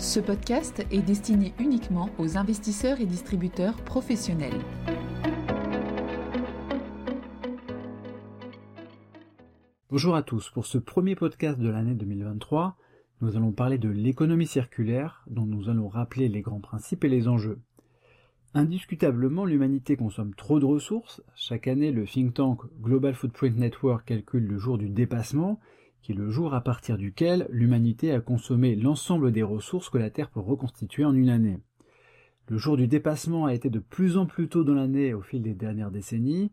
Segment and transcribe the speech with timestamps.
[0.00, 4.58] Ce podcast est destiné uniquement aux investisseurs et distributeurs professionnels.
[9.90, 12.78] Bonjour à tous, pour ce premier podcast de l'année 2023,
[13.20, 17.28] nous allons parler de l'économie circulaire, dont nous allons rappeler les grands principes et les
[17.28, 17.60] enjeux.
[18.54, 21.22] Indiscutablement, l'humanité consomme trop de ressources.
[21.34, 25.60] Chaque année, le think tank Global Footprint Network calcule le jour du dépassement
[26.02, 30.10] qui est le jour à partir duquel l'humanité a consommé l'ensemble des ressources que la
[30.10, 31.58] Terre peut reconstituer en une année.
[32.48, 35.42] Le jour du dépassement a été de plus en plus tôt dans l'année au fil
[35.42, 36.50] des dernières décennies.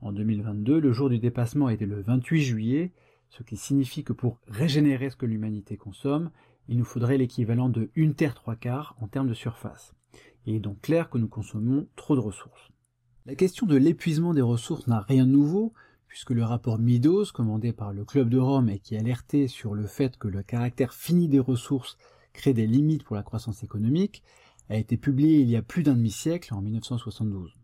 [0.00, 2.92] En 2022, le jour du dépassement a été le 28 juillet,
[3.30, 6.30] ce qui signifie que pour régénérer ce que l'humanité consomme,
[6.68, 9.94] il nous faudrait l'équivalent de une Terre trois quarts en termes de surface.
[10.44, 12.68] Il est donc clair que nous consommons trop de ressources.
[13.26, 15.72] La question de l'épuisement des ressources n'a rien de nouveau,
[16.08, 19.86] puisque le rapport Midos, commandé par le Club de Rome et qui alertait sur le
[19.86, 21.98] fait que le caractère fini des ressources
[22.32, 24.22] crée des limites pour la croissance économique,
[24.70, 27.58] a été publié il y a plus d'un demi-siècle, en 1972.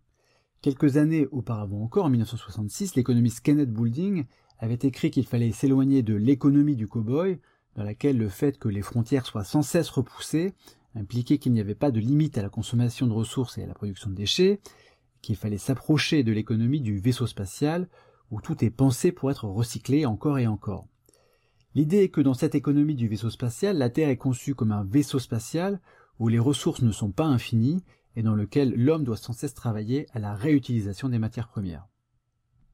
[0.62, 4.24] Quelques années auparavant encore, en 1966, l'économiste Kenneth Boulding
[4.58, 7.38] avait écrit qu'il fallait s'éloigner de l'économie du cow-boy,
[7.74, 10.54] dans laquelle le fait que les frontières soient sans cesse repoussées
[10.94, 13.74] impliquait qu'il n'y avait pas de limite à la consommation de ressources et à la
[13.74, 14.60] production de déchets,
[15.22, 17.88] qu'il fallait s'approcher de l'économie du vaisseau spatial,
[18.30, 20.86] où tout est pensé pour être recyclé encore et encore.
[21.74, 24.84] L'idée est que dans cette économie du vaisseau spatial, la Terre est conçue comme un
[24.84, 25.80] vaisseau spatial
[26.18, 27.82] où les ressources ne sont pas infinies
[28.16, 31.88] et dans lequel l'homme doit sans cesse travailler à la réutilisation des matières premières.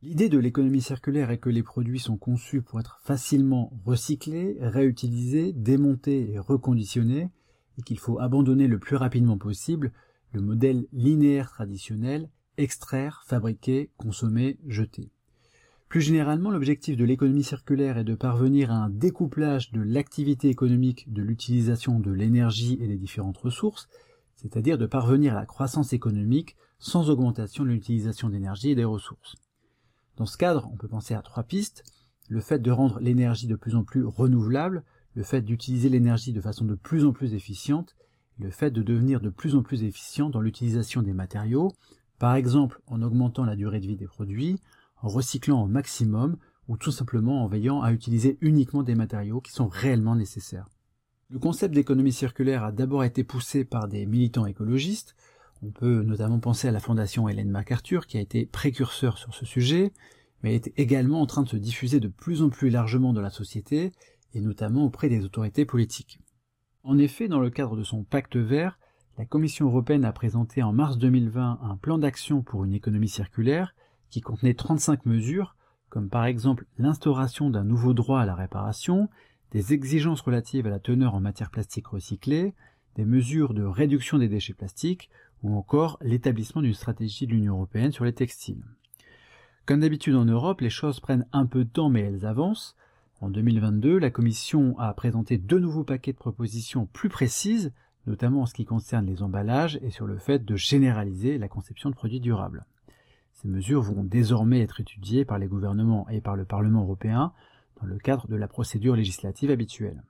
[0.03, 5.53] L'idée de l'économie circulaire est que les produits sont conçus pour être facilement recyclés, réutilisés,
[5.53, 7.31] démontés et reconditionnés,
[7.79, 9.93] et qu'il faut abandonner le plus rapidement possible
[10.33, 15.11] le modèle linéaire traditionnel, extraire, fabriquer, consommer, jeter.
[15.91, 21.13] Plus généralement, l'objectif de l'économie circulaire est de parvenir à un découplage de l'activité économique
[21.13, 23.89] de l'utilisation de l'énergie et des différentes ressources,
[24.37, 29.35] c'est-à-dire de parvenir à la croissance économique sans augmentation de l'utilisation d'énergie et des ressources.
[30.15, 31.83] Dans ce cadre, on peut penser à trois pistes.
[32.29, 34.85] Le fait de rendre l'énergie de plus en plus renouvelable,
[35.17, 37.97] le fait d'utiliser l'énergie de façon de plus en plus efficiente,
[38.39, 41.73] le fait de devenir de plus en plus efficient dans l'utilisation des matériaux,
[42.21, 44.61] par exemple en augmentant la durée de vie des produits,
[45.03, 46.37] en recyclant au maximum
[46.69, 50.69] ou tout simplement en veillant à utiliser uniquement des matériaux qui sont réellement nécessaires.
[51.29, 55.15] Le concept d'économie circulaire a d'abord été poussé par des militants écologistes.
[55.63, 59.47] On peut notamment penser à la fondation Hélène MacArthur qui a été précurseur sur ce
[59.47, 59.93] sujet,
[60.43, 63.31] mais est également en train de se diffuser de plus en plus largement dans la
[63.31, 63.93] société
[64.35, 66.21] et notamment auprès des autorités politiques.
[66.83, 68.79] En effet, dans le cadre de son pacte vert,
[69.19, 73.75] la Commission européenne a présenté en mars 2020 un plan d'action pour une économie circulaire
[74.11, 75.57] qui contenait 35 mesures,
[75.89, 79.09] comme par exemple l'instauration d'un nouveau droit à la réparation,
[79.51, 82.55] des exigences relatives à la teneur en matière plastique recyclée,
[82.97, 85.11] des mesures de réduction des déchets plastiques,
[85.43, 88.63] ou encore l'établissement d'une stratégie de l'Union européenne sur les textiles.
[89.67, 92.77] Comme d'habitude en Europe, les choses prennent un peu de temps mais elles avancent.
[93.21, 97.73] En 2022, la Commission a présenté deux nouveaux paquets de propositions plus précises,
[98.07, 101.91] notamment en ce qui concerne les emballages et sur le fait de généraliser la conception
[101.91, 102.65] de produits durables.
[103.41, 107.33] Ces mesures vont désormais être étudiées par les gouvernements et par le Parlement européen
[107.81, 110.03] dans le cadre de la procédure législative habituelle.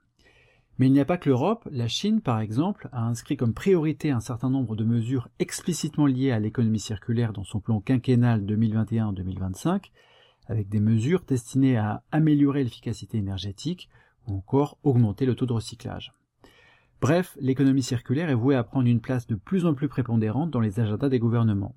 [0.79, 4.11] Mais il n'y a pas que l'Europe, la Chine par exemple a inscrit comme priorité
[4.11, 9.93] un certain nombre de mesures explicitement liées à l'économie circulaire dans son plan quinquennal 2021-2025,
[10.49, 13.89] avec des mesures destinées à améliorer l'efficacité énergétique
[14.27, 16.12] ou encore augmenter le taux de recyclage.
[17.01, 20.61] Bref, l'économie circulaire est vouée à prendre une place de plus en plus prépondérante dans
[20.61, 21.77] les agendas des gouvernements.